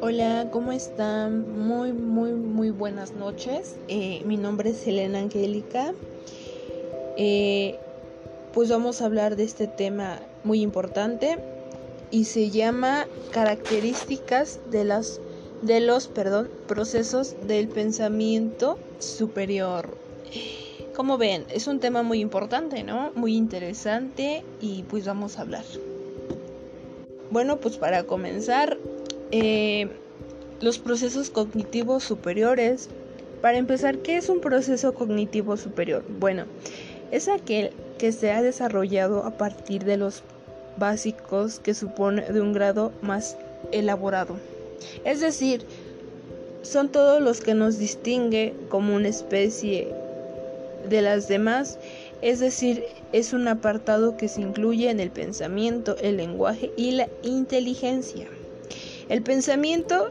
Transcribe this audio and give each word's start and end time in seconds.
Hola, 0.00 0.48
¿cómo 0.50 0.72
están? 0.72 1.66
Muy, 1.66 1.92
muy, 1.92 2.32
muy 2.32 2.70
buenas 2.70 3.12
noches. 3.12 3.76
Eh, 3.88 4.22
mi 4.24 4.36
nombre 4.36 4.70
es 4.70 4.86
Elena 4.86 5.20
Angélica. 5.20 5.94
Eh, 7.16 7.78
pues 8.52 8.68
vamos 8.68 9.00
a 9.00 9.06
hablar 9.06 9.36
de 9.36 9.44
este 9.44 9.66
tema 9.66 10.20
muy 10.44 10.60
importante 10.62 11.38
y 12.10 12.24
se 12.24 12.50
llama 12.50 13.06
características 13.32 14.60
de 14.70 14.84
las 14.84 15.20
de 15.62 15.80
los 15.80 16.06
perdón, 16.06 16.48
procesos 16.66 17.34
del 17.46 17.68
pensamiento 17.68 18.78
superior. 18.98 19.96
Como 20.98 21.16
ven, 21.16 21.44
es 21.54 21.68
un 21.68 21.78
tema 21.78 22.02
muy 22.02 22.18
importante, 22.18 22.82
¿no? 22.82 23.12
Muy 23.14 23.36
interesante 23.36 24.42
y 24.60 24.82
pues 24.82 25.06
vamos 25.06 25.38
a 25.38 25.42
hablar. 25.42 25.62
Bueno, 27.30 27.58
pues 27.58 27.76
para 27.76 28.02
comenzar, 28.02 28.76
eh, 29.30 29.88
los 30.60 30.80
procesos 30.80 31.30
cognitivos 31.30 32.02
superiores. 32.02 32.88
Para 33.40 33.58
empezar, 33.58 33.98
¿qué 33.98 34.16
es 34.16 34.28
un 34.28 34.40
proceso 34.40 34.92
cognitivo 34.92 35.56
superior? 35.56 36.02
Bueno, 36.18 36.46
es 37.12 37.28
aquel 37.28 37.70
que 37.96 38.10
se 38.10 38.32
ha 38.32 38.42
desarrollado 38.42 39.22
a 39.22 39.30
partir 39.30 39.84
de 39.84 39.98
los 39.98 40.24
básicos 40.78 41.60
que 41.60 41.74
supone 41.74 42.22
de 42.22 42.40
un 42.40 42.52
grado 42.52 42.90
más 43.02 43.36
elaborado. 43.70 44.34
Es 45.04 45.20
decir, 45.20 45.64
son 46.62 46.88
todos 46.88 47.22
los 47.22 47.40
que 47.40 47.54
nos 47.54 47.78
distingue 47.78 48.52
como 48.68 48.96
una 48.96 49.06
especie 49.06 49.94
de 50.88 51.02
las 51.02 51.28
demás, 51.28 51.78
es 52.22 52.40
decir, 52.40 52.84
es 53.12 53.32
un 53.32 53.48
apartado 53.48 54.16
que 54.16 54.28
se 54.28 54.40
incluye 54.40 54.90
en 54.90 55.00
el 55.00 55.10
pensamiento, 55.10 55.96
el 56.00 56.16
lenguaje 56.16 56.72
y 56.76 56.92
la 56.92 57.08
inteligencia. 57.22 58.26
El 59.08 59.22
pensamiento, 59.22 60.10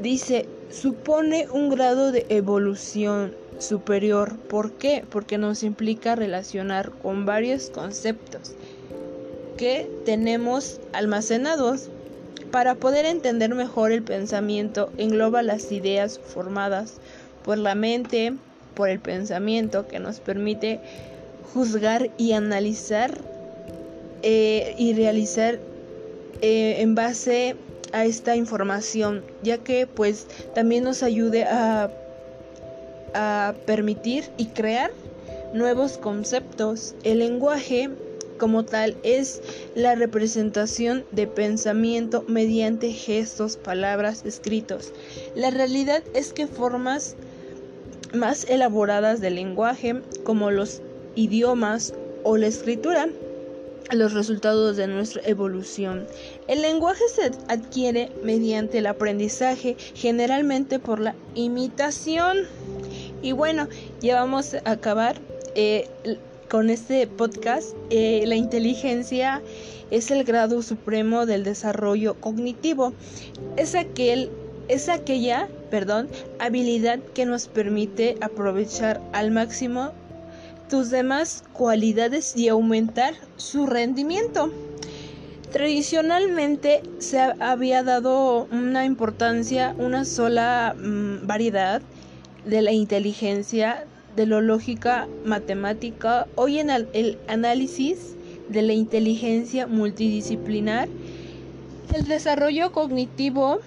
dice, 0.00 0.46
supone 0.70 1.48
un 1.50 1.70
grado 1.70 2.12
de 2.12 2.26
evolución 2.28 3.34
superior. 3.58 4.36
¿Por 4.36 4.72
qué? 4.72 5.04
Porque 5.08 5.38
nos 5.38 5.62
implica 5.62 6.14
relacionar 6.14 6.90
con 6.90 7.26
varios 7.26 7.70
conceptos 7.70 8.54
que 9.56 9.90
tenemos 10.04 10.80
almacenados. 10.92 11.90
Para 12.50 12.76
poder 12.76 13.04
entender 13.04 13.54
mejor 13.54 13.92
el 13.92 14.02
pensamiento, 14.02 14.90
engloba 14.96 15.42
las 15.42 15.70
ideas 15.70 16.18
formadas 16.18 16.94
por 17.44 17.58
la 17.58 17.74
mente, 17.74 18.34
por 18.78 18.88
el 18.88 19.00
pensamiento, 19.00 19.88
que 19.88 19.98
nos 19.98 20.20
permite 20.20 20.78
juzgar 21.52 22.10
y 22.16 22.30
analizar 22.30 23.18
eh, 24.22 24.76
y 24.78 24.94
realizar 24.94 25.58
eh, 26.42 26.76
en 26.78 26.94
base 26.94 27.56
a 27.90 28.04
esta 28.04 28.36
información, 28.36 29.24
ya 29.42 29.58
que 29.58 29.88
pues 29.88 30.28
también 30.54 30.84
nos 30.84 31.02
ayude 31.02 31.42
a, 31.42 31.90
a 33.14 33.54
permitir 33.66 34.30
y 34.36 34.46
crear 34.46 34.92
nuevos 35.52 35.98
conceptos. 35.98 36.94
El 37.02 37.18
lenguaje 37.18 37.90
como 38.38 38.64
tal 38.64 38.96
es 39.02 39.42
la 39.74 39.96
representación 39.96 41.04
de 41.10 41.26
pensamiento 41.26 42.24
mediante 42.28 42.92
gestos, 42.92 43.56
palabras, 43.56 44.24
escritos. 44.24 44.92
La 45.34 45.50
realidad 45.50 46.04
es 46.14 46.32
que 46.32 46.46
formas 46.46 47.16
más 48.14 48.44
elaboradas 48.48 49.20
del 49.20 49.36
lenguaje, 49.36 50.00
como 50.24 50.50
los 50.50 50.82
idiomas 51.14 51.94
o 52.24 52.36
la 52.36 52.46
escritura, 52.46 53.08
los 53.90 54.12
resultados 54.12 54.76
de 54.76 54.86
nuestra 54.86 55.22
evolución. 55.24 56.06
El 56.46 56.62
lenguaje 56.62 57.02
se 57.14 57.30
adquiere 57.48 58.10
mediante 58.22 58.78
el 58.78 58.86
aprendizaje, 58.86 59.76
generalmente 59.94 60.78
por 60.78 61.00
la 61.00 61.14
imitación. 61.34 62.38
Y 63.22 63.32
bueno, 63.32 63.68
ya 64.00 64.16
vamos 64.16 64.54
a 64.54 64.70
acabar 64.70 65.16
eh, 65.54 65.88
con 66.48 66.70
este 66.70 67.06
podcast. 67.06 67.74
Eh, 67.90 68.24
la 68.26 68.36
inteligencia 68.36 69.42
es 69.90 70.10
el 70.10 70.24
grado 70.24 70.62
supremo 70.62 71.26
del 71.26 71.44
desarrollo 71.44 72.14
cognitivo. 72.14 72.92
Es 73.56 73.74
aquel 73.74 74.30
es 74.68 74.88
aquella, 74.88 75.48
perdón, 75.70 76.08
habilidad 76.38 76.98
que 77.14 77.26
nos 77.26 77.48
permite 77.48 78.16
aprovechar 78.20 79.00
al 79.12 79.30
máximo 79.30 79.92
tus 80.68 80.90
demás 80.90 81.42
cualidades 81.52 82.36
y 82.36 82.48
aumentar 82.48 83.14
su 83.36 83.66
rendimiento. 83.66 84.52
Tradicionalmente 85.52 86.82
se 86.98 87.18
había 87.18 87.82
dado 87.82 88.46
una 88.52 88.84
importancia, 88.84 89.74
una 89.78 90.04
sola 90.04 90.76
mm, 90.78 91.26
variedad 91.26 91.80
de 92.44 92.60
la 92.60 92.72
inteligencia, 92.72 93.86
de 94.14 94.26
la 94.26 94.42
lógica 94.42 95.08
matemática. 95.24 96.26
Hoy 96.34 96.58
en 96.58 96.68
el 96.68 97.18
análisis 97.28 98.14
de 98.50 98.60
la 98.62 98.74
inteligencia 98.74 99.66
multidisciplinar, 99.66 100.88
el 101.94 102.04
desarrollo 102.04 102.72
cognitivo 102.72 103.60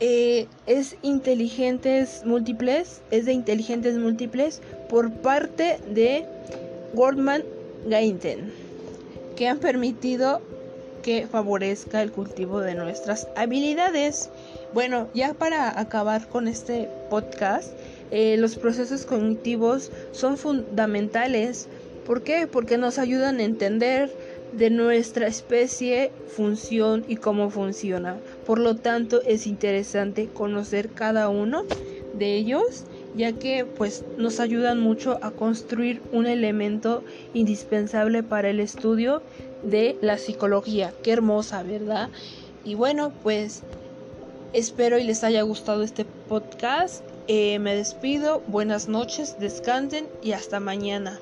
eh, 0.00 0.46
es 0.66 0.96
inteligentes 1.02 2.22
múltiples, 2.24 3.02
es 3.10 3.26
de 3.26 3.32
inteligentes 3.32 3.96
múltiples 3.96 4.60
por 4.88 5.12
parte 5.12 5.78
de 5.92 6.24
Goldman 6.94 7.42
Gainten, 7.86 8.52
que 9.36 9.48
han 9.48 9.58
permitido 9.58 10.40
que 11.02 11.26
favorezca 11.26 12.02
el 12.02 12.12
cultivo 12.12 12.60
de 12.60 12.74
nuestras 12.74 13.28
habilidades. 13.36 14.30
Bueno, 14.72 15.08
ya 15.14 15.34
para 15.34 15.78
acabar 15.80 16.28
con 16.28 16.48
este 16.48 16.88
podcast, 17.10 17.72
eh, 18.10 18.36
los 18.38 18.56
procesos 18.56 19.04
cognitivos 19.04 19.90
son 20.12 20.36
fundamentales. 20.36 21.68
¿Por 22.06 22.22
qué? 22.22 22.46
Porque 22.46 22.78
nos 22.78 22.98
ayudan 22.98 23.38
a 23.38 23.44
entender 23.44 24.10
de 24.52 24.70
nuestra 24.70 25.26
especie, 25.26 26.10
función 26.26 27.04
y 27.08 27.16
cómo 27.16 27.50
funciona. 27.50 28.16
Por 28.46 28.58
lo 28.58 28.76
tanto, 28.76 29.22
es 29.22 29.46
interesante 29.46 30.28
conocer 30.28 30.90
cada 30.90 31.28
uno 31.28 31.64
de 32.14 32.36
ellos, 32.36 32.84
ya 33.16 33.32
que 33.32 33.64
pues 33.64 34.04
nos 34.16 34.40
ayudan 34.40 34.80
mucho 34.80 35.18
a 35.22 35.30
construir 35.30 36.00
un 36.12 36.26
elemento 36.26 37.02
indispensable 37.34 38.22
para 38.22 38.50
el 38.50 38.60
estudio 38.60 39.22
de 39.62 39.96
la 40.00 40.18
psicología. 40.18 40.92
Qué 41.02 41.12
hermosa, 41.12 41.62
¿verdad? 41.62 42.08
Y 42.64 42.74
bueno, 42.74 43.12
pues 43.22 43.62
espero 44.52 44.98
y 44.98 45.04
les 45.04 45.24
haya 45.24 45.42
gustado 45.42 45.82
este 45.82 46.04
podcast. 46.28 47.02
Eh, 47.28 47.58
me 47.58 47.74
despido, 47.74 48.42
buenas 48.46 48.88
noches, 48.88 49.36
descansen 49.38 50.06
y 50.22 50.32
hasta 50.32 50.60
mañana. 50.60 51.18